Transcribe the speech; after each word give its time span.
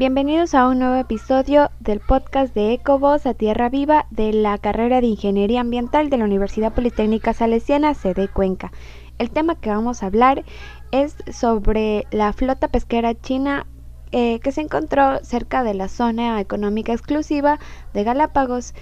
Bienvenidos 0.00 0.54
a 0.54 0.66
un 0.66 0.78
nuevo 0.78 0.94
episodio 0.94 1.70
del 1.78 2.00
podcast 2.00 2.54
de 2.54 2.72
Ecovoz 2.72 3.26
a 3.26 3.34
Tierra 3.34 3.68
Viva 3.68 4.06
de 4.10 4.32
la 4.32 4.56
carrera 4.56 5.02
de 5.02 5.08
Ingeniería 5.08 5.60
Ambiental 5.60 6.08
de 6.08 6.16
la 6.16 6.24
Universidad 6.24 6.72
Politécnica 6.72 7.34
Salesiana, 7.34 7.92
sede 7.92 8.26
Cuenca. 8.26 8.72
El 9.18 9.30
tema 9.30 9.60
que 9.60 9.68
vamos 9.68 10.02
a 10.02 10.06
hablar 10.06 10.42
es 10.90 11.16
sobre 11.30 12.06
la 12.12 12.32
flota 12.32 12.68
pesquera 12.68 13.14
china 13.14 13.66
eh, 14.10 14.40
que 14.40 14.52
se 14.52 14.62
encontró 14.62 15.22
cerca 15.22 15.62
de 15.64 15.74
la 15.74 15.88
zona 15.88 16.40
económica 16.40 16.94
exclusiva 16.94 17.58
de 17.92 18.02
Galápagos 18.02 18.72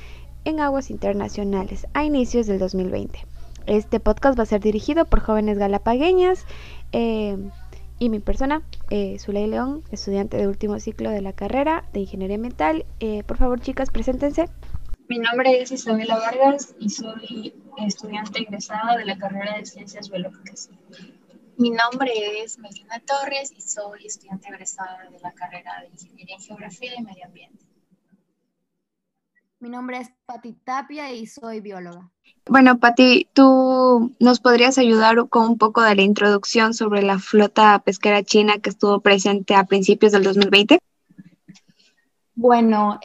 en 0.44 0.60
aguas 0.60 0.88
internacionales 0.88 1.88
a 1.94 2.04
inicios 2.04 2.46
del 2.46 2.60
2020. 2.60 3.26
Este 3.66 3.98
podcast 3.98 4.38
va 4.38 4.44
a 4.44 4.46
ser 4.46 4.60
dirigido 4.60 5.04
por 5.04 5.18
jóvenes 5.18 5.58
galapagueñas. 5.58 6.46
Eh, 6.92 7.36
y 7.98 8.08
mi 8.08 8.20
persona, 8.20 8.62
eh, 8.90 9.18
Zuley 9.18 9.46
León, 9.46 9.82
estudiante 9.90 10.36
de 10.36 10.46
último 10.46 10.78
ciclo 10.78 11.10
de 11.10 11.20
la 11.20 11.32
carrera 11.32 11.84
de 11.92 12.00
Ingeniería 12.00 12.36
Ambiental. 12.36 12.86
Eh, 13.00 13.22
por 13.24 13.38
favor, 13.38 13.60
chicas, 13.60 13.90
preséntense. 13.90 14.48
Mi 15.08 15.18
nombre 15.18 15.60
es 15.62 15.72
Isabela 15.72 16.18
Vargas 16.18 16.74
y 16.78 16.90
soy 16.90 17.54
estudiante 17.78 18.40
egresada 18.40 18.96
de 18.96 19.06
la 19.06 19.16
carrera 19.16 19.56
de 19.56 19.64
Ciencias 19.64 20.10
Biológicas. 20.10 20.70
Mi 21.56 21.70
nombre 21.70 22.12
es 22.42 22.58
Melina 22.58 23.00
Torres 23.00 23.52
y 23.56 23.62
soy 23.62 24.06
estudiante 24.06 24.48
egresada 24.48 25.08
de 25.10 25.18
la 25.20 25.32
carrera 25.32 25.80
de 25.80 25.88
Ingeniería 25.88 26.36
en 26.36 26.42
Geografía 26.42 26.92
y 26.96 27.02
Medio 27.02 27.24
Ambiente. 27.24 27.67
Mi 29.60 29.70
nombre 29.70 29.98
es 29.98 30.08
Pati 30.24 30.52
Tapia 30.52 31.12
y 31.12 31.26
soy 31.26 31.60
bióloga. 31.60 32.08
Bueno, 32.46 32.78
Pati, 32.78 33.28
¿tú 33.32 34.14
nos 34.20 34.38
podrías 34.38 34.78
ayudar 34.78 35.28
con 35.28 35.50
un 35.50 35.58
poco 35.58 35.82
de 35.82 35.96
la 35.96 36.02
introducción 36.02 36.74
sobre 36.74 37.02
la 37.02 37.18
flota 37.18 37.82
pesquera 37.84 38.22
china 38.22 38.58
que 38.58 38.70
estuvo 38.70 39.00
presente 39.00 39.56
a 39.56 39.64
principios 39.64 40.12
del 40.12 40.22
2020? 40.22 40.78
Bueno, 42.36 43.00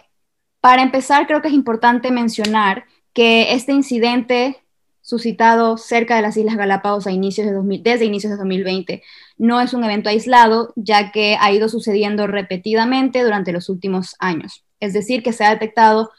para 0.61 0.83
empezar, 0.83 1.25
creo 1.25 1.41
que 1.41 1.47
es 1.47 1.55
importante 1.55 2.11
mencionar 2.11 2.85
que 3.13 3.53
este 3.53 3.73
incidente 3.73 4.63
suscitado 5.01 5.77
cerca 5.77 6.15
de 6.15 6.21
las 6.21 6.37
Islas 6.37 6.55
Galápagos 6.55 7.07
a 7.07 7.11
inicios 7.11 7.47
de 7.47 7.79
desde 7.79 8.05
inicios 8.05 8.29
de 8.29 8.37
2020 8.37 9.01
no 9.39 9.59
es 9.59 9.73
un 9.73 9.83
evento 9.83 10.09
aislado, 10.09 10.71
ya 10.75 11.11
que 11.11 11.35
ha 11.39 11.51
ido 11.51 11.67
sucediendo 11.67 12.27
repetidamente 12.27 13.23
durante 13.23 13.51
los 13.51 13.69
últimos 13.69 14.15
años. 14.19 14.63
Es 14.79 14.93
decir, 14.93 15.23
que 15.23 15.33
se 15.33 15.45
ha 15.45 15.49
detectado 15.49 16.11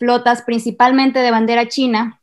flotas 0.00 0.42
principalmente 0.42 1.20
de 1.20 1.30
bandera 1.30 1.68
china 1.68 2.20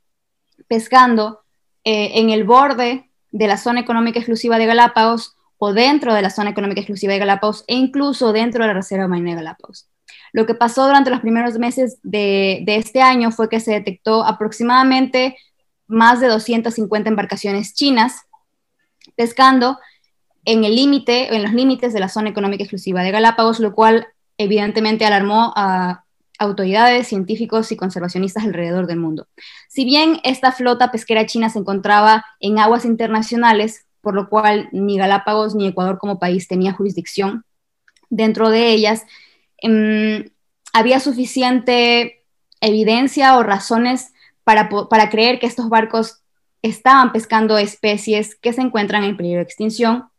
pescando 0.68 1.42
eh, 1.84 2.20
en 2.20 2.32
el 2.32 2.44
borde 2.44 3.10
de 3.32 3.48
la 3.48 3.58
zona 3.58 3.80
económica 3.80 4.20
exclusiva 4.20 4.58
de 4.58 4.66
Galápagos 4.66 5.36
o 5.60 5.74
dentro 5.74 6.14
de 6.14 6.24
la 6.24 6.32
zona 6.32 6.50
económica 6.50 6.82
exclusiva 6.82 7.14
de 7.14 7.20
Galápagos 7.20 7.64
e 7.68 7.76
incluso 7.76 8.34
dentro 8.34 8.64
de 8.64 8.70
la 8.70 8.74
Reserva 8.74 9.08
Marina 9.08 9.30
de 9.30 9.38
Galápagos. 9.38 9.88
Lo 10.34 10.48
que 10.48 10.56
pasó 10.56 10.88
durante 10.88 11.12
los 11.12 11.22
primeros 11.22 11.58
meses 11.60 12.00
de, 12.02 12.64
de 12.66 12.78
este 12.78 13.02
año 13.02 13.32
fue 13.32 13.48
que 13.48 13.60
se 13.60 13.72
detectó 13.72 14.24
aproximadamente 14.26 15.38
más 15.86 16.20
de 16.20 16.28
250 16.28 17.10
embarcaciones 17.10 17.76
chinas 17.76 18.24
pescando 19.16 19.80
en 20.46 20.64
el 20.64 20.76
límite, 20.76 21.36
en 21.36 21.44
los 21.44 21.54
límites 21.54 21.94
de 21.94 22.00
la 22.00 22.10
zona 22.10 22.30
económica 22.30 22.64
exclusiva 22.64 23.04
de 23.04 23.12
Galápagos, 23.12 23.60
lo 23.60 23.76
cual 23.76 24.08
evidentemente 24.38 25.06
alarmó 25.06 25.54
a 25.56 26.06
autoridades, 26.40 27.08
científicos 27.08 27.72
y 27.72 27.78
conservacionistas 27.78 28.44
alrededor 28.44 28.88
del 28.88 29.00
mundo. 29.00 29.28
Si 29.70 29.86
bien 29.86 30.20
esta 30.24 30.52
flota 30.52 30.92
pesquera 30.92 31.26
china 31.26 31.50
se 31.50 31.60
encontraba 31.60 32.26
en 32.40 32.60
aguas 32.60 32.86
internacionales, 32.86 33.86
por 34.02 34.14
lo 34.14 34.30
cual 34.30 34.70
ni 34.72 34.98
Galápagos 34.98 35.56
ni 35.56 35.68
Ecuador 35.68 35.98
como 35.98 36.20
país 36.20 36.48
tenía 36.48 36.74
jurisdicción 36.74 37.44
dentro 38.10 38.50
de 38.50 38.70
ellas, 38.70 39.04
em, 39.58 40.30
había 40.74 41.00
suficiente 41.00 42.24
evidencia 42.62 43.38
o 43.38 43.44
razones 43.44 44.14
para, 44.44 44.70
creer 45.10 45.40
que 45.40 45.46
estos 45.48 45.68
barcos 45.70 46.22
estaban 46.62 47.12
pescando 47.12 47.58
especies 47.58 48.36
que 48.36 48.54
se 48.54 48.62
encuentran 48.62 49.04
en 49.04 49.18
peligro 49.18 49.40
de 49.40 49.44
extinción, 49.44 50.10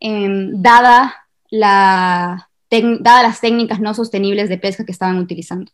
em, 0.00 0.60
dada 0.60 1.14
la 1.48 2.49
dadas 2.70 3.22
las 3.22 3.40
técnicas 3.40 3.80
no 3.80 3.94
sostenibles 3.94 4.48
de 4.48 4.58
pesca 4.58 4.84
que 4.84 4.92
estaban 4.92 5.18
utilizando. 5.18 5.72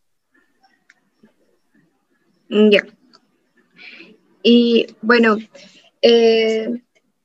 Ya. 2.48 2.84
Y 4.42 4.86
bueno, 5.02 5.36
eh, 6.02 6.68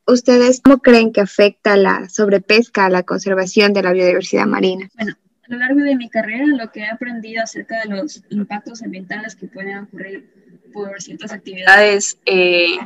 ¿ustedes 0.07 0.61
cómo 0.61 0.79
creen 0.79 1.13
que 1.13 1.21
afecta 1.21 1.77
la 1.77 2.09
sobrepesca 2.09 2.85
a 2.85 2.89
la 2.89 3.03
conservación 3.03 3.73
de 3.73 3.83
la 3.83 3.93
biodiversidad 3.93 4.47
marina? 4.47 4.89
Bueno, 4.95 5.13
a 5.43 5.51
lo 5.51 5.59
largo 5.59 5.81
de 5.81 5.95
mi 5.95 6.09
carrera 6.09 6.45
lo 6.47 6.71
que 6.71 6.81
he 6.81 6.89
aprendido 6.89 7.43
acerca 7.43 7.81
de 7.81 7.89
los 7.89 8.23
impactos 8.29 8.81
ambientales 8.81 9.35
que 9.35 9.47
pueden 9.47 9.77
ocurrir 9.77 10.29
por 10.73 11.01
ciertas 11.01 11.31
actividades 11.31 12.17
eh, 12.25 12.77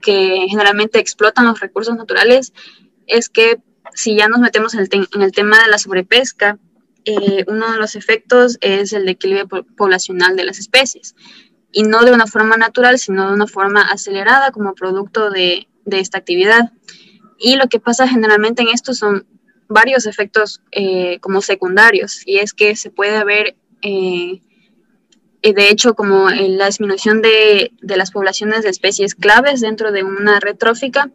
que 0.00 0.46
generalmente 0.48 0.98
explotan 0.98 1.46
los 1.46 1.58
recursos 1.58 1.96
naturales 1.96 2.52
es 3.06 3.28
que 3.28 3.58
si 3.96 4.14
ya 4.14 4.28
nos 4.28 4.40
metemos 4.40 4.74
en 4.74 4.86
el, 5.20 5.32
tema 5.32 5.58
de 5.62 5.70
la 5.70 5.78
sobrepesca, 5.78 6.58
eh, 7.06 7.44
uno 7.48 7.72
de 7.72 7.78
los 7.78 7.96
efectos 7.96 8.58
es 8.60 8.92
el 8.92 9.08
equilibrio 9.08 9.48
poblacional 9.48 10.36
de 10.36 10.44
las 10.44 10.58
especies, 10.58 11.16
y 11.72 11.82
no 11.82 12.04
de 12.04 12.12
una 12.12 12.26
forma 12.26 12.58
natural, 12.58 12.98
sino 12.98 13.26
de 13.26 13.34
una 13.34 13.46
forma 13.46 13.82
acelerada 13.82 14.50
como 14.50 14.74
producto 14.74 15.30
de, 15.30 15.66
esta 15.86 16.18
actividad. 16.18 16.72
Y 17.38 17.56
lo 17.56 17.68
que 17.68 17.80
pasa 17.80 18.06
generalmente 18.06 18.62
en 18.62 18.68
esto 18.68 18.92
son 18.92 19.26
varios 19.68 20.04
efectos 20.04 20.62
eh, 20.72 21.18
como 21.20 21.40
secundarios, 21.40 22.20
y 22.26 22.36
es 22.38 22.52
que 22.52 22.76
se 22.76 22.90
puede 22.90 23.16
haber, 23.16 23.56
eh, 23.80 24.42
de 25.42 25.70
hecho, 25.70 25.94
como 25.94 26.28
la 26.28 26.66
disminución 26.66 27.22
de, 27.22 27.72
de, 27.80 27.96
las 27.96 28.10
poblaciones 28.10 28.62
de 28.62 28.68
especies 28.68 29.14
claves 29.14 29.62
dentro 29.62 29.90
de 29.90 30.02
una 30.02 30.38
red 30.38 30.56
trófica, 30.56 31.10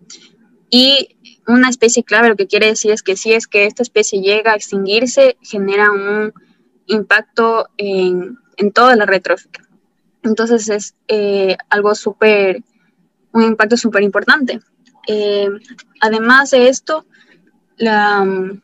y 0.72 1.18
una 1.52 1.70
especie 1.70 2.04
clave 2.04 2.30
lo 2.30 2.36
que 2.36 2.48
quiere 2.48 2.66
decir 2.68 2.92
es 2.92 3.04
que 3.04 3.16
si 3.16 3.34
es 3.34 3.48
que 3.48 3.66
esta 3.66 3.84
especie 3.84 4.22
llega 4.22 4.54
a 4.54 4.56
extinguirse, 4.56 5.38
genera 5.42 5.92
un 5.92 6.34
impacto 6.88 7.68
en, 7.78 8.40
toda 8.74 8.96
la 8.96 9.06
red 9.06 9.22
trófica. 9.22 9.62
Entonces 10.24 10.70
es 10.70 10.96
eh, 11.08 11.58
algo 11.70 11.94
súper, 11.96 12.64
un 13.34 13.44
impacto 13.44 13.76
súper 13.76 14.04
importante. 14.04 14.62
Eh, 15.08 15.50
además 16.00 16.52
de 16.52 16.70
esto, 16.70 17.08
eh, 17.80 18.62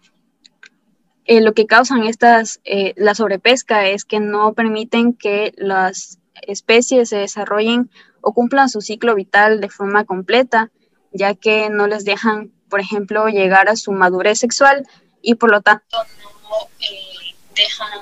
lo 1.42 1.54
que 1.54 1.66
causan 1.66 2.04
estas, 2.04 2.62
la 2.96 3.16
sobrepesca 3.16 3.88
es 3.88 4.06
que 4.06 4.19
no 4.19 4.54
permiten 4.54 5.14
que 5.14 5.52
las 5.58 6.19
especies 6.44 7.09
se 7.09 7.18
desarrollen 7.18 7.90
o 8.22 8.34
cumplan 8.34 8.69
su 8.69 8.81
ciclo 8.81 9.16
vital 9.16 9.62
de 9.62 9.69
forma 9.69 10.06
completa, 10.06 10.69
ya 11.12 11.34
que 11.34 11.72
no 11.72 11.88
les 11.88 12.06
dejan 12.06 12.52
por 12.70 12.80
ejemplo, 12.80 13.28
llegar 13.28 13.70
a 13.70 13.76
su 13.76 13.92
madurez 13.92 14.40
sexual 14.40 14.88
y 15.22 15.36
por 15.36 15.52
lo 15.52 15.62
tanto 15.62 15.98
no 16.44 16.70
eh, 16.80 17.36
dejan 17.56 18.02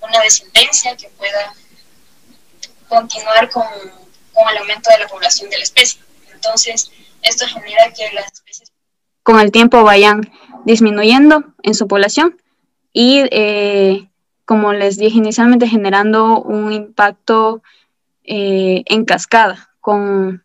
una 0.00 0.20
descendencia 0.20 0.96
que 0.96 1.08
pueda 1.10 1.54
continuar 2.88 3.50
con, 3.50 3.64
con 4.32 4.48
el 4.50 4.58
aumento 4.58 4.90
de 4.90 4.98
la 4.98 5.08
población 5.08 5.50
de 5.50 5.58
la 5.58 5.64
especie. 5.64 6.00
Entonces, 6.32 6.90
esto 7.22 7.46
genera 7.46 7.92
que 7.92 8.12
las 8.12 8.32
especies 8.32 8.72
con 9.26 9.40
el 9.40 9.50
tiempo 9.50 9.82
vayan 9.82 10.30
disminuyendo 10.64 11.42
en 11.64 11.74
su 11.74 11.88
población 11.88 12.40
y, 12.92 13.24
eh, 13.32 14.08
como 14.44 14.72
les 14.72 14.98
dije 14.98 15.18
inicialmente, 15.18 15.66
generando 15.66 16.40
un 16.40 16.72
impacto 16.72 17.60
eh, 18.22 18.84
en 18.86 19.04
cascada 19.04 19.70
con 19.80 20.44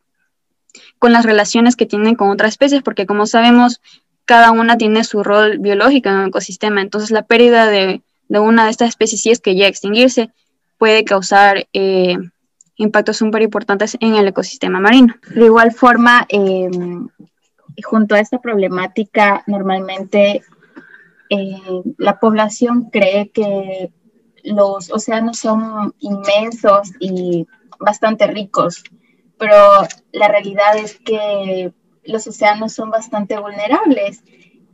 con 0.99 1.13
las 1.13 1.25
relaciones 1.25 1.75
que 1.75 1.85
tienen 1.85 2.15
con 2.15 2.29
otras 2.29 2.51
especies, 2.51 2.83
porque 2.83 3.05
como 3.05 3.25
sabemos, 3.25 3.81
cada 4.25 4.51
una 4.51 4.77
tiene 4.77 5.03
su 5.03 5.23
rol 5.23 5.59
biológico 5.59 6.09
en 6.09 6.19
el 6.19 6.27
ecosistema. 6.29 6.81
Entonces, 6.81 7.11
la 7.11 7.23
pérdida 7.23 7.67
de, 7.67 8.01
una 8.29 8.65
de 8.65 8.71
estas 8.71 8.89
especies, 8.89 9.21
si 9.21 9.31
es 9.31 9.39
que 9.39 9.55
ya 9.55 9.67
extinguirse, 9.67 10.29
puede 10.77 11.03
causar 11.03 11.67
eh, 11.73 12.17
impactos 12.77 13.17
súper 13.17 13.41
importantes 13.41 13.97
en 13.99 14.15
el 14.15 14.27
ecosistema 14.27 14.79
marino. 14.79 15.15
De 15.35 15.45
igual 15.45 15.71
forma, 15.71 16.25
em, 16.29 17.07
junto 17.83 18.15
a 18.15 18.19
esta 18.19 18.39
problemática, 18.39 19.43
normalmente 19.47 20.43
eh, 21.29 21.61
la 21.97 22.19
población 22.19 22.89
cree 22.89 23.29
que 23.29 23.91
los 24.43 24.91
océanos 24.91 25.39
son 25.39 25.93
inmensos 25.99 26.91
y 26.99 27.47
bastante 27.79 28.27
ricos 28.27 28.83
pero 29.41 29.87
la 30.11 30.27
realidad 30.27 30.77
es 30.77 30.99
que 30.99 31.73
los 32.03 32.27
océanos 32.27 32.73
son 32.73 32.91
bastante 32.91 33.39
vulnerables 33.39 34.21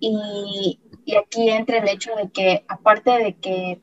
y, 0.02 0.78
aquí 1.18 1.50
entra 1.50 1.78
el 1.78 1.88
hecho 1.88 2.14
de 2.18 2.30
que 2.30 2.66
aparte 2.68 3.12
de 3.12 3.34
que 3.38 3.80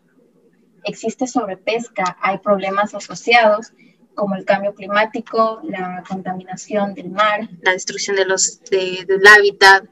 existe 0.85 1.27
sobrepesca, 1.27 2.19
hay 2.21 2.37
problemas 2.37 2.95
asociados 2.95 3.73
como 4.15 4.35
el 4.35 4.45
cambio 4.45 4.75
climático, 4.75 5.63
la 5.65 6.05
contaminación 6.07 6.93
del 6.93 7.09
mar, 7.09 7.49
la 7.63 7.73
destrucción 7.73 8.17
de 8.17 8.27
los, 8.27 8.61
del 8.71 9.27
hábitat 9.27 9.87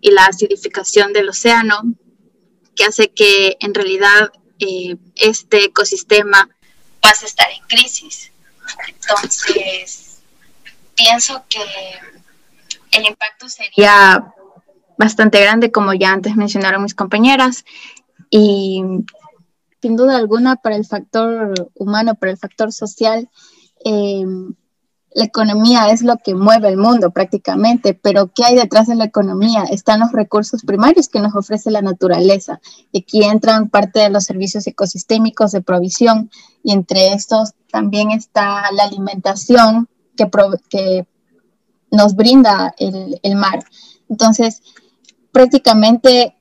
y 0.00 0.12
la 0.12 0.24
acidificación 0.24 1.12
del 1.12 1.28
océano, 1.28 1.82
que 2.74 2.84
hace 2.84 3.08
que 3.08 3.58
en 3.60 3.74
realidad 3.74 4.32
eh, 4.60 4.96
este 5.14 5.66
ecosistema 5.66 6.48
pase 7.02 7.26
a 7.26 7.28
estar 7.28 7.48
en 7.50 7.66
crisis. 7.68 8.32
Entonces, 8.88 10.07
pienso 11.08 11.42
que 11.48 11.58
el 12.98 13.06
impacto 13.06 13.48
sería 13.48 14.34
bastante 14.98 15.40
grande, 15.40 15.72
como 15.72 15.94
ya 15.94 16.12
antes 16.12 16.36
mencionaron 16.36 16.82
mis 16.82 16.94
compañeras, 16.94 17.64
y 18.30 18.82
sin 19.80 19.96
duda 19.96 20.16
alguna 20.16 20.56
para 20.56 20.76
el 20.76 20.84
factor 20.84 21.70
humano, 21.74 22.14
para 22.14 22.32
el 22.32 22.38
factor 22.38 22.72
social, 22.72 23.28
eh, 23.84 24.24
la 25.14 25.24
economía 25.24 25.90
es 25.90 26.02
lo 26.02 26.18
que 26.18 26.34
mueve 26.34 26.68
el 26.68 26.76
mundo 26.76 27.10
prácticamente, 27.10 27.94
pero 27.94 28.30
¿qué 28.34 28.44
hay 28.44 28.56
detrás 28.56 28.88
de 28.88 28.94
la 28.94 29.04
economía? 29.04 29.64
Están 29.64 30.00
los 30.00 30.12
recursos 30.12 30.62
primarios 30.62 31.08
que 31.08 31.20
nos 31.20 31.34
ofrece 31.34 31.70
la 31.70 31.80
naturaleza. 31.80 32.60
Y 32.92 33.00
aquí 33.00 33.24
entran 33.24 33.70
parte 33.70 34.00
de 34.00 34.10
los 34.10 34.24
servicios 34.24 34.66
ecosistémicos 34.66 35.52
de 35.52 35.62
provisión 35.62 36.30
y 36.62 36.72
entre 36.72 37.14
estos 37.14 37.54
también 37.70 38.10
está 38.10 38.70
la 38.72 38.84
alimentación 38.84 39.88
que, 40.18 41.06
nos 41.90 42.14
brinda 42.14 42.74
el, 42.78 43.18
el, 43.22 43.34
mar. 43.34 43.64
Entonces, 44.10 44.62
prácticamente 45.32 46.36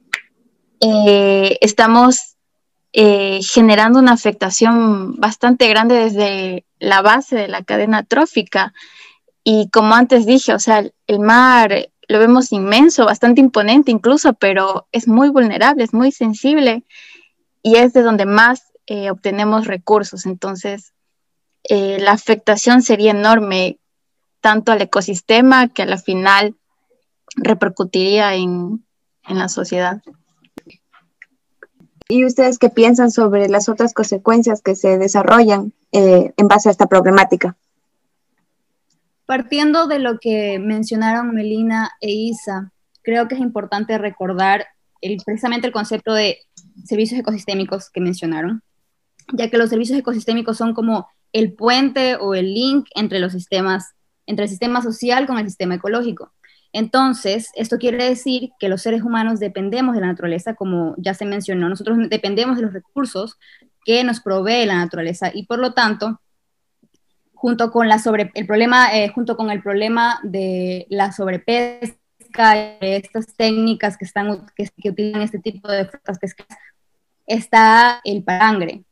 eh, 0.81 1.57
estamos 1.61 2.35
eh, 2.93 3.39
generando 3.43 3.99
una 3.99 4.13
afectación 4.13 5.15
bastante 5.19 5.67
grande 5.69 5.95
desde 5.95 6.65
la 6.79 7.01
base 7.01 7.35
de 7.35 7.47
la 7.47 7.63
cadena 7.63 8.03
trófica. 8.03 8.73
Y 9.43 9.69
como 9.69 9.95
antes 9.95 10.25
dije, 10.25 10.53
o 10.53 10.59
sea, 10.59 10.83
el 11.07 11.19
mar 11.19 11.89
lo 12.07 12.19
vemos 12.19 12.51
inmenso, 12.51 13.05
bastante 13.05 13.41
imponente 13.41 13.91
incluso, 13.91 14.33
pero 14.33 14.87
es 14.91 15.07
muy 15.07 15.29
vulnerable, 15.29 15.83
es 15.83 15.93
muy 15.93 16.11
sensible 16.11 16.85
y 17.61 17.75
es 17.75 17.93
de 17.93 18.01
donde 18.01 18.25
más 18.25 18.63
eh, 18.87 19.11
obtenemos 19.11 19.67
recursos. 19.67 20.25
Entonces, 20.25 20.93
eh, 21.63 21.97
la 21.99 22.11
afectación 22.11 22.81
sería 22.81 23.11
enorme 23.11 23.79
tanto 24.41 24.71
al 24.71 24.81
ecosistema 24.81 25.67
que 25.67 25.83
a 25.83 25.85
la 25.85 25.97
final 25.97 26.55
repercutiría 27.35 28.35
en, 28.35 28.85
en 29.27 29.37
la 29.37 29.49
sociedad. 29.49 30.01
¿Y 32.09 32.25
ustedes 32.25 32.57
qué 32.57 32.69
piensan 32.69 33.11
sobre 33.11 33.49
las 33.49 33.67
otras 33.67 33.93
consecuencias 33.93 34.61
que 34.61 34.75
se 34.75 34.97
desarrollan 34.97 35.73
eh, 35.91 36.33
en 36.37 36.47
base 36.47 36.69
a 36.69 36.71
esta 36.71 36.87
problemática? 36.87 37.57
Partiendo 39.25 39.87
de 39.87 39.99
lo 39.99 40.19
que 40.19 40.57
mencionaron 40.57 41.33
Melina 41.33 41.91
e 41.99 42.11
Isa, 42.11 42.71
creo 43.01 43.27
que 43.27 43.35
es 43.35 43.41
importante 43.41 43.97
recordar 43.97 44.67
el, 45.01 45.17
precisamente 45.25 45.67
el 45.67 45.73
concepto 45.73 46.13
de 46.13 46.37
servicios 46.85 47.19
ecosistémicos 47.19 47.89
que 47.89 47.99
mencionaron, 47.99 48.63
ya 49.33 49.49
que 49.49 49.57
los 49.57 49.69
servicios 49.69 49.99
ecosistémicos 49.99 50.57
son 50.57 50.73
como 50.73 51.09
el 51.33 51.53
puente 51.53 52.15
o 52.15 52.35
el 52.35 52.53
link 52.53 52.87
entre 52.95 53.19
los 53.19 53.31
sistemas, 53.31 53.93
entre 54.25 54.43
el 54.43 54.49
sistema 54.49 54.81
social 54.81 55.27
con 55.27 55.37
el 55.37 55.45
sistema 55.45 55.75
ecológico. 55.75 56.33
Entonces, 56.73 57.49
esto 57.55 57.77
quiere 57.77 58.03
decir 58.03 58.51
que 58.59 58.69
los 58.69 58.81
seres 58.81 59.01
humanos 59.01 59.39
dependemos 59.39 59.95
de 59.95 60.01
la 60.01 60.07
naturaleza, 60.07 60.53
como 60.53 60.95
ya 60.97 61.13
se 61.13 61.25
mencionó, 61.25 61.69
nosotros 61.69 61.97
dependemos 62.09 62.57
de 62.57 62.63
los 62.63 62.73
recursos 62.73 63.37
que 63.85 64.03
nos 64.03 64.19
provee 64.19 64.65
la 64.65 64.75
naturaleza 64.75 65.31
y 65.33 65.45
por 65.45 65.59
lo 65.59 65.73
tanto, 65.73 66.21
junto 67.33 67.71
con, 67.71 67.87
la 67.87 67.99
sobre, 67.99 68.31
el, 68.33 68.45
problema, 68.45 68.93
eh, 68.93 69.09
junto 69.09 69.37
con 69.37 69.49
el 69.49 69.61
problema 69.61 70.19
de 70.23 70.85
la 70.89 71.11
sobrepesca, 71.11 71.97
de 72.79 72.97
estas 72.97 73.35
técnicas 73.35 73.97
que, 73.97 74.05
están, 74.05 74.45
que, 74.55 74.89
utilizan 74.89 75.21
este 75.21 75.39
tipo 75.39 75.71
de 75.71 75.85
frutas 75.85 76.19
pescadas, 76.19 76.57
está 77.25 78.01
el 78.03 78.23
parangre. 78.23 78.83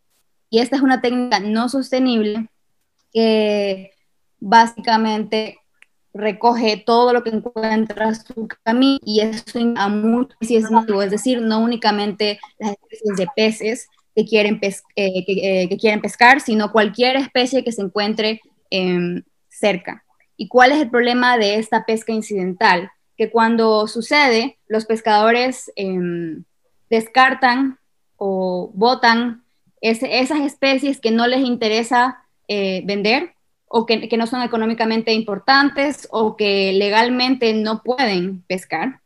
Y 0.55 0.59
esta 0.59 0.77
es 0.77 0.81
una 0.81 1.01
técnica 1.01 1.41
no 1.41 1.67
sostenible 1.67 2.47
que 3.11 3.91
básicamente 4.39 5.57
recoge 6.13 6.77
todo 6.77 7.11
lo 7.11 7.25
que 7.25 7.31
encuentra 7.31 8.15
su 8.15 8.47
camino 8.63 9.01
y 9.03 9.19
eso 9.19 9.59
a 9.75 9.89
muchas 9.89 10.37
especies, 10.39 10.71
es 11.03 11.11
decir, 11.11 11.41
no 11.41 11.59
únicamente 11.59 12.39
las 12.57 12.71
especies 12.71 13.17
de 13.17 13.27
peces 13.35 13.89
que 14.15 14.23
quieren, 14.23 14.61
eh, 14.61 14.81
eh, 14.95 15.67
que, 15.67 15.77
quieren 15.77 15.99
pescar, 15.99 16.39
sino 16.39 16.71
cualquier 16.71 17.17
especie 17.17 17.65
que 17.65 17.73
se 17.73 17.81
encuentre 17.81 18.39
em, 18.69 19.23
cerca. 19.49 20.05
¿Y 20.37 20.47
cuál 20.47 20.71
es 20.71 20.79
el 20.79 20.89
problema 20.89 21.37
de 21.37 21.55
esta 21.55 21.85
pesca 21.85 22.13
incidental? 22.13 22.89
Que 23.17 23.29
cuando 23.29 23.89
sucede, 23.89 24.57
los 24.69 24.85
pescadores 24.85 25.69
em, 25.75 26.45
descartan 26.89 27.77
o 28.15 28.71
botan 28.73 29.44
esas 29.81 30.39
especies 30.39 30.99
que 30.99 31.11
no 31.11 31.27
les 31.27 31.41
interesa 31.41 32.23
eh, 32.47 32.81
vender 32.85 33.35
o 33.67 33.85
que, 33.85 34.07
no 34.17 34.27
son 34.27 34.41
económicamente 34.41 35.13
importantes 35.13 36.07
o 36.11 36.37
que 36.37 36.71
legalmente 36.73 37.53
no 37.53 37.83
pueden 37.83 38.41
pescar. 38.43 39.01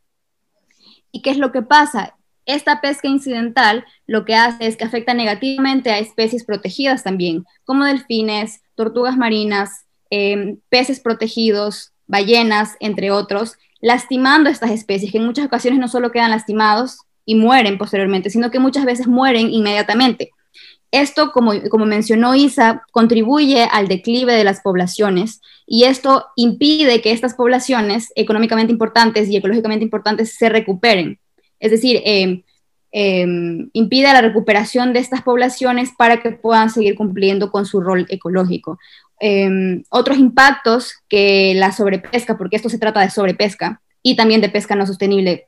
¿Y 1.11 1.21
qué 1.21 1.31
es 1.31 1.37
lo 1.37 1.51
que 1.51 1.61
pasa? 1.61 2.15
Esta 2.45 2.81
pesca 2.81 3.07
incidental 3.07 3.85
lo 4.05 4.25
que 4.25 4.35
hace 4.35 4.67
es 4.67 4.77
que 4.77 4.83
afecta 4.83 5.13
negativamente 5.13 5.91
a 5.91 5.99
especies 5.99 6.43
protegidas 6.43 7.03
también, 7.03 7.45
como 7.63 7.85
delfines, 7.85 8.61
tortugas 8.75 9.17
marinas, 9.17 9.85
em, 10.09 10.59
peces 10.69 10.99
protegidos, 10.99 11.93
ballenas, 12.07 12.75
entre 12.79 13.11
otros, 13.11 13.57
lastimando 13.81 14.49
a 14.49 14.51
estas 14.51 14.71
especies 14.71 15.11
que 15.11 15.17
en 15.17 15.25
muchas 15.25 15.45
ocasiones 15.45 15.79
no 15.79 15.87
solo 15.87 16.11
quedan 16.11 16.31
lastimados 16.31 16.99
y 17.25 17.35
mueren 17.35 17.77
posteriormente, 17.77 18.29
sino 18.29 18.51
que 18.51 18.59
muchas 18.59 18.85
veces 18.85 19.07
mueren 19.07 19.49
inmediatamente. 19.51 20.31
Esto, 20.91 21.31
como, 21.31 21.53
como 21.69 21.85
mencionó 21.85 22.33
Isa, 22.33 22.83
contribuye 22.91 23.63
al 23.63 23.87
declive 23.87 24.33
de 24.33 24.43
las 24.43 24.61
poblaciones 24.61 25.39
y 25.67 25.83
esto 25.83 26.25
impide 26.35 27.01
que 27.01 27.11
estas 27.11 27.35
poblaciones 27.35 28.11
económicamente 28.15 28.73
importantes 28.73 29.29
y 29.29 29.37
ecológicamente 29.37 29.83
importantes 29.83 30.35
se 30.35 30.49
recuperen. 30.49 31.19
Es 31.59 31.69
decir, 31.71 32.01
em, 32.05 32.43
em, 32.91 33.69
impide 33.73 34.11
la 34.13 34.21
recuperación 34.21 34.93
de 34.93 34.99
estas 34.99 35.21
poblaciones 35.21 35.91
para 35.95 36.21
que 36.21 36.31
puedan 36.31 36.71
seguir 36.71 36.95
cumpliendo 36.95 37.51
con 37.51 37.67
su 37.67 37.81
rol 37.81 38.07
ecológico. 38.09 38.79
Em, 39.19 39.83
otros 39.89 40.17
impactos 40.17 40.95
que 41.07 41.53
la 41.55 41.71
sobrepesca, 41.71 42.35
porque 42.35 42.55
esto 42.55 42.69
se 42.69 42.79
trata 42.79 43.01
de 43.01 43.11
sobrepesca 43.11 43.81
y 44.01 44.15
también 44.15 44.41
de 44.41 44.49
pesca 44.49 44.75
no 44.75 44.87
sostenible, 44.87 45.45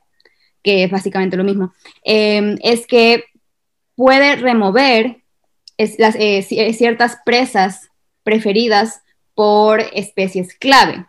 que 0.62 0.84
es 0.84 0.90
básicamente 0.90 1.36
lo 1.36 1.42
mismo, 1.42 1.72
es 2.04 2.86
que 2.86 3.24
puede 3.96 4.36
remover 4.36 5.21
las, 5.98 6.14
eh, 6.16 6.46
eh, 6.50 6.72
ciertas 6.72 7.18
presas 7.24 7.90
preferidas 8.22 9.02
por 9.34 9.80
especies 9.80 10.54
clave, 10.54 11.06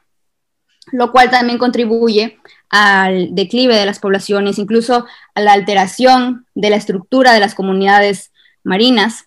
lo 0.91 1.11
cual 1.11 1.29
también 1.29 1.57
contribuye 1.57 2.37
al 2.69 3.35
declive 3.35 3.75
de 3.75 3.85
las 3.85 3.99
poblaciones, 3.99 4.57
incluso 4.57 5.05
a 5.35 5.41
la 5.41 5.53
alteración 5.53 6.45
de 6.55 6.71
la 6.71 6.77
estructura 6.77 7.33
de 7.33 7.39
las 7.39 7.53
comunidades 7.53 8.31
marinas, 8.63 9.25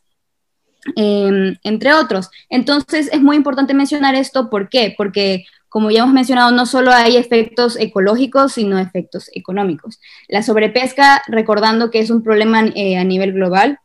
em, 0.96 1.56
entre 1.62 1.94
otros. 1.94 2.30
Entonces 2.48 3.08
es 3.12 3.20
muy 3.20 3.36
importante 3.36 3.74
mencionar 3.74 4.14
esto, 4.14 4.50
¿por 4.50 4.68
qué? 4.68 4.94
Porque 4.96 5.44
como 5.68 5.90
ya 5.90 6.00
hemos 6.00 6.14
mencionado, 6.14 6.52
no 6.52 6.64
solo 6.64 6.90
hay 6.90 7.16
efectos 7.16 7.76
ecológicos, 7.78 8.52
sino 8.52 8.78
efectos 8.78 9.30
económicos. 9.34 10.00
La 10.26 10.42
sobrepesca, 10.42 11.22
recordando 11.26 11.90
que 11.90 11.98
es 11.98 12.08
un 12.08 12.22
problema 12.22 12.64
eh, 12.74 12.96
a 12.96 13.04
nivel 13.04 13.32
global, 13.32 13.78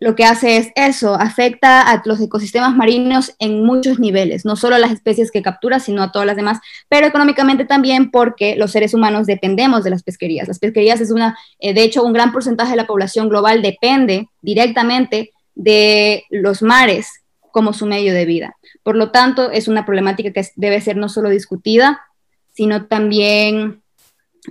lo 0.00 0.14
que 0.14 0.24
hace 0.24 0.58
es 0.58 0.68
eso, 0.76 1.14
afecta 1.14 1.82
a 1.82 2.02
los 2.04 2.20
ecosistemas 2.20 2.76
marinos 2.76 3.34
en 3.40 3.64
muchos 3.64 3.98
niveles, 3.98 4.44
no 4.44 4.54
solo 4.54 4.76
a 4.76 4.78
las 4.78 4.92
especies 4.92 5.32
que 5.32 5.42
captura, 5.42 5.80
sino 5.80 6.02
a 6.02 6.12
todas 6.12 6.26
las 6.26 6.36
demás, 6.36 6.60
pero 6.88 7.06
económicamente 7.06 7.64
también 7.64 8.10
porque 8.10 8.54
los 8.54 8.70
seres 8.70 8.94
humanos 8.94 9.26
dependemos 9.26 9.82
de 9.82 9.90
las 9.90 10.04
pesquerías. 10.04 10.46
Las 10.46 10.60
pesquerías 10.60 11.00
es 11.00 11.10
una, 11.10 11.36
eh, 11.58 11.74
de 11.74 11.82
hecho, 11.82 12.04
un 12.04 12.12
gran 12.12 12.32
porcentaje 12.32 12.70
de 12.70 12.76
la 12.76 12.86
población 12.86 13.28
global 13.28 13.60
depende 13.60 14.28
directamente 14.40 15.32
de 15.56 16.24
los 16.30 16.62
mares 16.62 17.08
como 17.50 17.72
su 17.72 17.86
medio 17.86 18.14
de 18.14 18.24
vida. 18.24 18.56
Por 18.84 18.94
lo 18.94 19.10
tanto, 19.10 19.50
es 19.50 19.66
una 19.66 19.84
problemática 19.84 20.30
que 20.30 20.46
debe 20.54 20.80
ser 20.80 20.96
no 20.96 21.08
solo 21.08 21.28
discutida, 21.28 22.00
sino 22.52 22.86
también 22.86 23.82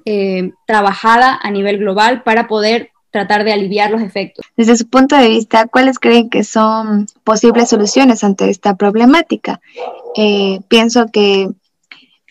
eh, 0.05 0.51
trabajada 0.65 1.39
a 1.41 1.51
nivel 1.51 1.77
global 1.77 2.23
para 2.23 2.47
poder 2.47 2.91
tratar 3.11 3.43
de 3.43 3.53
aliviar 3.53 3.91
los 3.91 4.01
efectos. 4.01 4.45
Desde 4.55 4.75
su 4.75 4.87
punto 4.87 5.15
de 5.15 5.29
vista, 5.29 5.67
¿cuáles 5.67 5.99
creen 5.99 6.29
que 6.29 6.43
son 6.43 7.07
posibles 7.23 7.69
soluciones 7.69 8.23
ante 8.23 8.49
esta 8.49 8.75
problemática? 8.75 9.61
Eh, 10.15 10.59
pienso 10.67 11.07
que 11.07 11.49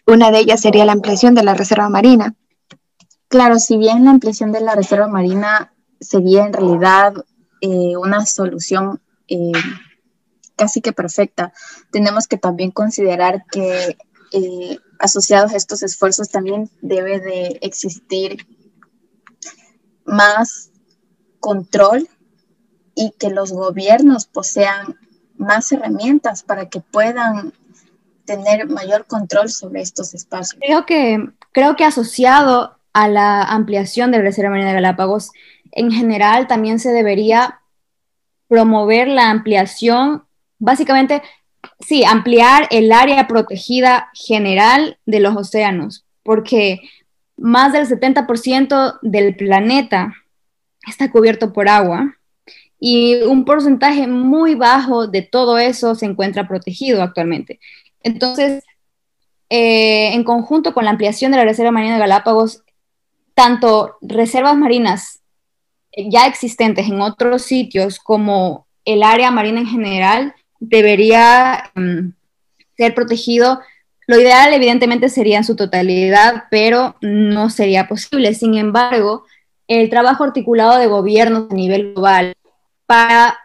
una 0.06 0.30
de 0.30 0.38
ellas 0.38 0.60
sería 0.60 0.84
la 0.84 0.92
ampliación 0.92 1.34
de 1.34 1.42
la 1.42 1.54
reserva 1.54 1.88
marina. 1.88 2.34
Claro, 3.28 3.58
si 3.58 3.76
bien 3.76 4.04
la 4.04 4.10
ampliación 4.10 4.52
de 4.52 4.60
la 4.60 4.74
reserva 4.74 5.08
marina 5.08 5.72
sería 6.00 6.46
en 6.46 6.52
realidad 6.52 7.14
eh, 7.60 7.96
una 7.96 8.24
solución 8.26 9.00
eh, 9.28 9.52
casi 10.54 10.80
que 10.80 10.92
perfecta, 10.92 11.52
tenemos 11.90 12.28
que 12.28 12.36
también 12.36 12.70
considerar 12.70 13.44
que 13.50 13.96
asociados 14.98 15.52
a 15.52 15.56
estos 15.56 15.82
esfuerzos 15.82 16.28
también 16.28 16.70
debe 16.82 17.20
de 17.20 17.58
existir 17.62 18.46
más 20.06 20.70
control 21.40 22.08
y 22.94 23.12
que 23.18 23.30
los 23.30 23.52
gobiernos 23.52 24.26
posean 24.26 24.96
más 25.36 25.70
herramientas 25.70 26.42
para 26.42 26.68
que 26.68 26.80
puedan 26.80 27.52
tener 28.24 28.68
mayor 28.68 29.06
control 29.06 29.50
sobre 29.50 29.82
estos 29.82 30.14
espacios. 30.14 30.58
Creo 30.60 30.86
que, 30.86 31.30
creo 31.52 31.76
que 31.76 31.84
asociado 31.84 32.78
a 32.92 33.08
la 33.08 33.42
ampliación 33.42 34.10
de 34.10 34.18
la 34.18 34.24
Reserva 34.24 34.50
Marina 34.50 34.68
de 34.68 34.74
Galápagos, 34.74 35.30
en 35.72 35.92
general 35.92 36.46
también 36.46 36.80
se 36.80 36.90
debería 36.90 37.60
promover 38.48 39.08
la 39.08 39.30
ampliación, 39.30 40.24
básicamente, 40.58 41.22
sí, 41.80 42.04
ampliar 42.04 42.66
el 42.70 42.92
área 42.92 43.28
protegida 43.28 44.10
general 44.14 44.98
de 45.04 45.20
los 45.20 45.36
océanos, 45.36 46.06
porque 46.22 46.80
más 47.36 47.72
del 47.72 47.86
70% 47.86 48.98
del 49.02 49.36
planeta 49.36 50.14
está 50.86 51.10
cubierto 51.10 51.52
por 51.52 51.68
agua 51.68 52.16
y 52.78 53.22
un 53.22 53.44
porcentaje 53.44 54.06
muy 54.06 54.54
bajo 54.54 55.06
de 55.06 55.22
todo 55.22 55.58
eso 55.58 55.94
se 55.94 56.06
encuentra 56.06 56.48
protegido 56.48 57.02
actualmente. 57.02 57.58
Entonces, 58.02 58.64
eh, 59.48 60.12
en 60.12 60.24
conjunto 60.24 60.74
con 60.74 60.84
la 60.84 60.90
ampliación 60.90 61.30
de 61.32 61.38
la 61.38 61.44
Reserva 61.44 61.72
Marina 61.72 61.94
de 61.94 62.00
Galápagos, 62.00 62.62
tanto 63.34 63.96
reservas 64.00 64.56
marinas 64.56 65.20
ya 65.96 66.26
existentes 66.26 66.88
en 66.88 67.00
otros 67.00 67.42
sitios 67.42 67.98
como 67.98 68.66
el 68.84 69.02
área 69.02 69.30
marina 69.30 69.60
en 69.60 69.66
general 69.66 70.34
debería 70.58 71.70
mm, 71.74 72.10
ser 72.76 72.94
protegido. 72.94 73.60
Lo 74.06 74.20
ideal 74.20 74.54
evidentemente 74.54 75.08
sería 75.08 75.38
en 75.38 75.44
su 75.44 75.56
totalidad, 75.56 76.44
pero 76.50 76.96
no 77.00 77.50
sería 77.50 77.88
posible. 77.88 78.34
Sin 78.34 78.54
embargo, 78.54 79.24
el 79.66 79.90
trabajo 79.90 80.24
articulado 80.24 80.78
de 80.78 80.86
gobiernos 80.86 81.50
a 81.50 81.54
nivel 81.54 81.92
global 81.92 82.34
para 82.86 83.36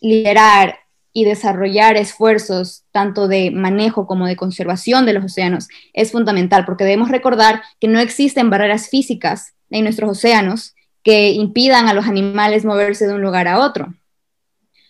liderar 0.00 0.80
y 1.12 1.24
desarrollar 1.24 1.96
esfuerzos 1.96 2.84
tanto 2.90 3.28
de 3.28 3.52
manejo 3.52 4.06
como 4.08 4.26
de 4.26 4.34
conservación 4.34 5.06
de 5.06 5.12
los 5.12 5.24
océanos 5.24 5.68
es 5.92 6.10
fundamental, 6.10 6.64
porque 6.64 6.82
debemos 6.82 7.08
recordar 7.08 7.62
que 7.78 7.86
no 7.86 8.00
existen 8.00 8.50
barreras 8.50 8.88
físicas 8.88 9.54
en 9.70 9.84
nuestros 9.84 10.10
océanos 10.10 10.74
que 11.04 11.30
impidan 11.30 11.86
a 11.86 11.94
los 11.94 12.06
animales 12.06 12.64
moverse 12.64 13.06
de 13.06 13.14
un 13.14 13.22
lugar 13.22 13.46
a 13.46 13.60
otro. 13.60 13.94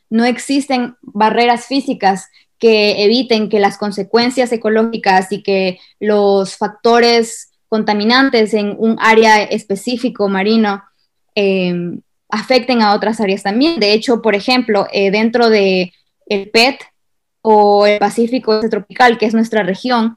No 0.09 0.25
existen 0.25 0.97
barreras 1.03 1.67
físicas 1.67 2.31
que 2.65 3.05
eviten 3.05 3.51
que 3.51 3.61
las 3.61 3.77
consecuencias 3.77 4.51
ecológicas 4.51 5.31
y 5.31 5.43
que 5.43 5.81
los 6.01 6.57
factores 6.57 7.51
contaminantes 7.69 8.55
en 8.55 8.75
un 8.79 8.97
área 9.01 9.43
específico 9.43 10.31
marino 10.31 10.83
eh, 11.35 11.75
afecten 12.31 12.81
a 12.81 12.95
otras 12.95 13.21
áreas 13.21 13.43
también. 13.43 13.79
De 13.81 13.93
hecho, 13.93 14.23
por 14.23 14.35
ejemplo, 14.35 14.87
eh, 14.95 15.11
dentro 15.11 15.51
de 15.51 15.93
el 16.25 16.49
PET 16.49 16.81
o 17.43 17.85
el 17.85 17.99
Pacífico 17.99 18.67
tropical, 18.71 19.19
que 19.19 19.27
es 19.27 19.35
nuestra 19.35 19.63
región, 19.63 20.17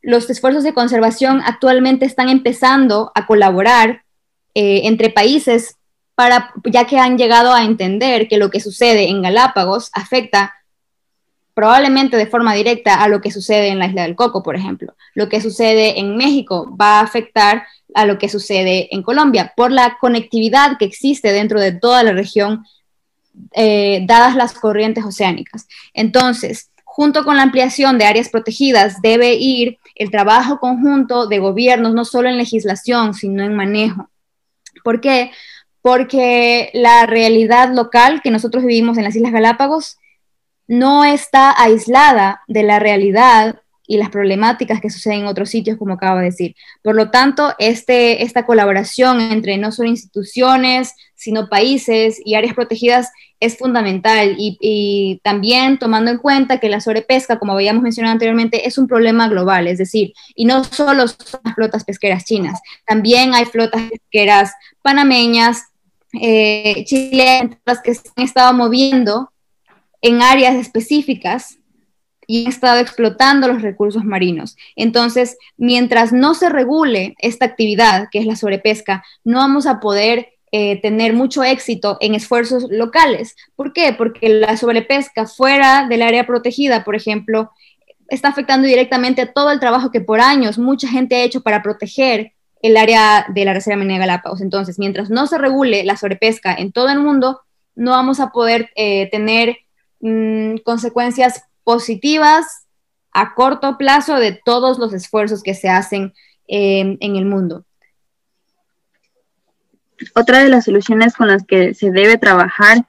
los 0.00 0.30
esfuerzos 0.30 0.62
de 0.62 0.74
conservación 0.74 1.42
actualmente 1.44 2.06
están 2.06 2.28
empezando 2.28 3.10
a 3.16 3.26
colaborar 3.26 4.04
eh, 4.54 4.82
entre 4.84 5.10
países 5.10 5.74
para, 6.14 6.52
ya 6.64 6.86
que 6.86 7.00
han 7.00 7.18
llegado 7.18 7.52
a 7.52 7.64
entender 7.64 8.28
que 8.28 8.38
lo 8.38 8.50
que 8.50 8.60
sucede 8.60 9.08
en 9.08 9.20
Galápagos 9.20 9.90
afecta 9.94 10.54
probablemente 11.58 12.16
de 12.16 12.28
forma 12.28 12.54
directa 12.54 13.02
a 13.02 13.08
lo 13.08 13.20
que 13.20 13.32
sucede 13.32 13.66
en 13.66 13.80
la 13.80 13.88
isla 13.88 14.02
del 14.02 14.14
Coco, 14.14 14.44
por 14.44 14.54
ejemplo. 14.54 14.94
Lo 15.14 15.28
que 15.28 15.40
sucede 15.40 15.98
en 15.98 16.16
México 16.16 16.72
va 16.80 17.00
a 17.00 17.02
afectar 17.02 17.66
a 17.94 18.06
lo 18.06 18.16
que 18.16 18.28
sucede 18.28 18.86
en 18.94 19.02
Colombia 19.02 19.54
por 19.56 19.72
la 19.72 19.98
conectividad 20.00 20.78
que 20.78 20.84
existe 20.84 21.32
dentro 21.32 21.60
de 21.60 21.72
toda 21.72 22.04
la 22.04 22.12
región, 22.12 22.64
eh, 23.54 24.04
dadas 24.06 24.36
las 24.36 24.54
corrientes 24.54 25.04
oceánicas. 25.04 25.66
Entonces, 25.94 26.70
junto 26.84 27.24
con 27.24 27.36
la 27.36 27.42
ampliación 27.42 27.98
de 27.98 28.04
áreas 28.04 28.28
protegidas, 28.28 29.02
debe 29.02 29.34
ir 29.34 29.78
el 29.96 30.12
trabajo 30.12 30.60
conjunto 30.60 31.26
de 31.26 31.40
gobiernos, 31.40 31.92
no 31.92 32.04
solo 32.04 32.28
en 32.28 32.38
legislación, 32.38 33.14
sino 33.14 33.42
en 33.42 33.56
manejo. 33.56 34.08
¿Por 34.84 35.00
qué? 35.00 35.32
Porque 35.82 36.70
la 36.72 37.04
realidad 37.06 37.74
local 37.74 38.20
que 38.22 38.30
nosotros 38.30 38.62
vivimos 38.64 38.96
en 38.96 39.02
las 39.02 39.16
Islas 39.16 39.32
Galápagos 39.32 39.98
no 40.68 41.04
está 41.04 41.60
aislada 41.60 42.42
de 42.46 42.62
la 42.62 42.78
realidad 42.78 43.60
y 43.90 43.96
las 43.96 44.10
problemáticas 44.10 44.82
que 44.82 44.90
suceden 44.90 45.20
en 45.20 45.26
otros 45.26 45.48
sitios, 45.48 45.78
como 45.78 45.94
acabo 45.94 46.18
de 46.18 46.26
decir. 46.26 46.54
Por 46.82 46.94
lo 46.94 47.10
tanto, 47.10 47.54
este, 47.58 48.22
esta 48.22 48.44
colaboración 48.44 49.20
entre 49.20 49.56
no 49.56 49.72
solo 49.72 49.88
instituciones, 49.88 50.94
sino 51.14 51.48
países 51.48 52.20
y 52.22 52.34
áreas 52.34 52.54
protegidas 52.54 53.10
es 53.40 53.56
fundamental 53.56 54.36
y, 54.38 55.20
también 55.24 55.78
tomando 55.78 56.10
en 56.10 56.18
cuenta 56.18 56.58
que 56.58 56.68
la 56.68 56.80
sobrepesca, 56.80 57.38
como 57.38 57.54
habíamos 57.54 57.82
mencionado 57.82 58.12
anteriormente, 58.12 58.68
es 58.68 58.76
un 58.78 58.86
problema 58.86 59.28
global, 59.28 59.66
es 59.66 59.78
decir, 59.78 60.12
y 60.34 60.44
no 60.44 60.64
solo 60.64 61.08
son 61.08 61.40
las 61.44 61.54
flotas 61.54 61.84
pesqueras 61.84 62.24
chinas, 62.24 62.60
también 62.84 63.34
hay 63.34 63.46
flotas 63.46 63.82
pesqueras 63.90 64.52
panameñas, 64.82 65.64
eh, 66.20 66.84
chilenas, 66.84 67.80
que 67.82 67.94
se 67.94 68.02
han 68.16 68.24
estado 68.24 68.52
moviendo 68.52 69.30
en 70.02 70.22
áreas 70.22 70.56
específicas 70.56 71.58
y 72.26 72.44
han 72.44 72.52
estado 72.52 72.78
explotando 72.80 73.48
los 73.48 73.62
recursos 73.62 74.04
marinos. 74.04 74.56
Entonces, 74.76 75.38
mientras 75.56 76.12
no 76.12 76.34
se 76.34 76.50
regule 76.50 77.14
esta 77.18 77.46
actividad, 77.46 78.08
que 78.10 78.18
es 78.18 78.26
la 78.26 78.36
sobrepesca, 78.36 79.02
no 79.24 79.38
vamos 79.38 79.66
a 79.66 79.80
poder 79.80 80.28
eh, 80.52 80.80
tener 80.80 81.12
mucho 81.12 81.42
éxito 81.42 81.96
en 82.00 82.14
esfuerzos 82.14 82.66
locales. 82.70 83.34
¿Por 83.56 83.72
qué? 83.72 83.94
Porque 83.96 84.28
la 84.28 84.56
sobrepesca 84.56 85.26
fuera 85.26 85.86
del 85.88 86.02
área 86.02 86.26
protegida, 86.26 86.84
por 86.84 86.96
ejemplo, 86.96 87.50
está 88.08 88.28
afectando 88.28 88.66
directamente 88.66 89.22
a 89.22 89.32
todo 89.32 89.50
el 89.50 89.60
trabajo 89.60 89.90
que 89.90 90.00
por 90.00 90.20
años 90.20 90.58
mucha 90.58 90.88
gente 90.88 91.16
ha 91.16 91.22
hecho 91.22 91.42
para 91.42 91.62
proteger 91.62 92.32
el 92.62 92.76
área 92.76 93.26
de 93.28 93.44
la 93.44 93.54
Reserva 93.54 93.78
Minera 93.78 94.00
Galápagos. 94.00 94.40
Entonces, 94.40 94.78
mientras 94.78 95.10
no 95.10 95.26
se 95.26 95.38
regule 95.38 95.84
la 95.84 95.96
sobrepesca 95.96 96.54
en 96.54 96.72
todo 96.72 96.88
el 96.88 96.98
mundo, 96.98 97.40
no 97.74 97.92
vamos 97.92 98.18
a 98.18 98.30
poder 98.30 98.70
eh, 98.74 99.08
tener 99.10 99.58
mm, 100.00 100.56
consecuencias 100.64 101.44
positivas 101.64 102.66
a 103.12 103.34
corto 103.34 103.78
plazo 103.78 104.16
de 104.16 104.32
todos 104.44 104.78
los 104.78 104.92
esfuerzos 104.92 105.42
que 105.42 105.54
se 105.54 105.68
hacen 105.68 106.14
en 106.46 107.16
el 107.16 107.26
mundo. 107.26 107.66
Otra 110.14 110.42
de 110.42 110.48
las 110.48 110.64
soluciones 110.64 111.14
con 111.14 111.28
las 111.28 111.44
que 111.44 111.74
se 111.74 111.90
debe 111.90 112.18
trabajar 112.18 112.86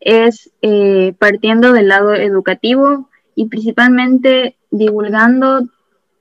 es 0.00 0.50
eh, 0.62 1.14
partiendo 1.18 1.72
del 1.72 1.88
lado 1.88 2.14
educativo 2.14 3.10
y 3.34 3.48
principalmente 3.48 4.56
divulgando 4.70 5.68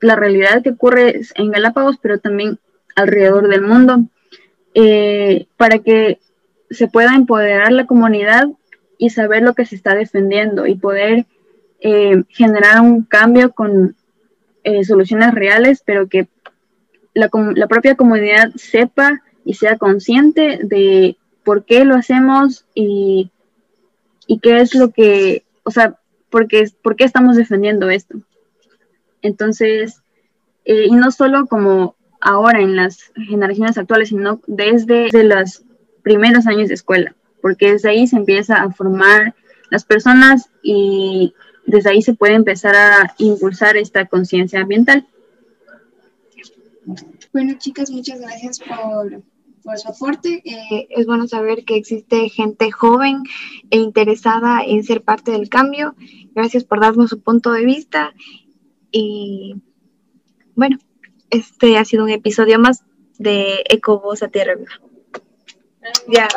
la 0.01 0.15
realidad 0.15 0.61
que 0.61 0.71
ocurre 0.71 1.21
en 1.35 1.51
Galápagos, 1.51 1.97
pero 2.01 2.19
también 2.19 2.59
alrededor 2.95 3.47
del 3.47 3.61
mundo, 3.61 4.05
eh, 4.73 5.47
para 5.57 5.79
que 5.79 6.19
se 6.69 6.87
pueda 6.87 7.15
empoderar 7.15 7.71
la 7.71 7.85
comunidad 7.85 8.47
y 8.97 9.09
saber 9.09 9.43
lo 9.43 9.53
que 9.53 9.65
se 9.65 9.75
está 9.75 9.95
defendiendo 9.95 10.65
y 10.67 10.75
poder 10.75 11.25
eh, 11.79 12.23
generar 12.29 12.81
un 12.81 13.03
cambio 13.03 13.51
con 13.51 13.95
eh, 14.63 14.83
soluciones 14.83 15.33
reales, 15.33 15.83
pero 15.85 16.07
que 16.07 16.27
la, 17.13 17.29
la, 17.55 17.67
propia 17.67 17.95
comunidad 17.95 18.51
sepa 18.55 19.21
y 19.43 19.53
sea 19.53 19.77
consciente 19.77 20.59
de 20.63 21.17
por 21.43 21.65
qué 21.65 21.85
lo 21.85 21.95
hacemos 21.95 22.65
y, 22.73 23.31
y 24.27 24.39
qué 24.39 24.59
es 24.59 24.73
lo 24.75 24.89
que, 24.91 25.45
o 25.63 25.71
sea, 25.71 25.99
por 26.29 26.47
qué, 26.47 26.65
estamos 27.05 27.37
defendiendo 27.37 27.89
esto. 27.89 28.17
Entonces, 29.21 30.01
eh, 30.65 30.87
y 30.87 30.91
no 30.91 31.11
solo 31.11 31.45
como 31.45 31.95
ahora 32.19 32.59
en 32.59 32.75
las 32.75 33.11
generaciones 33.15 33.77
actuales, 33.77 34.09
sino 34.09 34.41
desde, 34.47 35.03
desde 35.05 35.23
los 35.23 35.63
primeros 36.03 36.47
años 36.47 36.67
de 36.67 36.73
escuela, 36.73 37.15
porque 37.45 37.73
desde 37.73 37.89
ahí 37.91 38.07
se 38.07 38.15
empieza 38.15 38.55
a 38.55 38.71
formar 38.71 39.35
las 39.69 39.85
personas 39.85 40.49
y 40.63 41.35
desde 41.67 41.91
ahí 41.91 42.01
se 42.01 42.15
puede 42.15 42.33
empezar 42.33 42.75
a 42.75 43.13
impulsar 43.19 43.77
esta 43.77 44.07
conciencia 44.07 44.61
ambiental. 44.61 45.07
Bueno, 47.31 47.53
chicas, 47.59 47.91
muchas 47.91 48.19
gracias 48.19 48.59
por, 48.61 49.21
su 49.77 49.87
aporte. 49.87 50.41
Eh, 50.43 50.87
es 50.89 51.05
bueno 51.05 51.27
saber 51.27 51.65
que 51.65 51.75
existe 51.75 52.29
gente 52.29 52.71
joven 52.71 53.21
e 53.69 53.77
interesada 53.77 54.63
en 54.65 54.83
ser 54.83 55.03
parte 55.03 55.29
del 55.29 55.47
cambio. 55.47 55.93
Gracias 56.33 56.63
por 56.63 56.79
darnos 56.79 57.11
su 57.11 57.21
punto 57.21 57.51
de 57.51 57.63
vista. 57.63 58.11
Y 58.89 59.61
bueno, 60.55 60.79
este 61.29 61.77
ha 61.77 61.85
sido 61.85 62.05
un 62.05 62.09
episodio 62.09 62.57
más 62.57 62.83
de 63.19 63.63
Ecovoz 63.69 64.23
a 64.23 64.29
Tierra 64.29 64.55
Viva. 64.55 64.81
Ya. 66.07 66.27